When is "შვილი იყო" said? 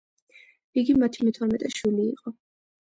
1.77-2.37